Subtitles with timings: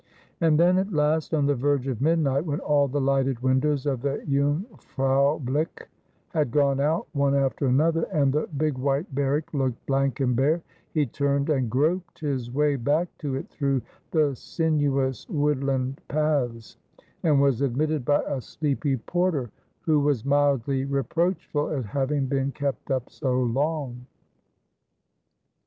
[0.41, 4.01] And then, at last, on the verge of midnight, when all the lighted windows of
[4.01, 5.83] the Jungfraubiich
[6.29, 10.63] had gone out one after another, and the big white barrack looked blank and bare,
[10.91, 16.77] he turned and groped his way back to it through the sinuous woodland paths,
[17.21, 22.89] and was admitted by a sleepy porter, who was mildly reproachful at having been kept
[22.89, 24.07] up so long.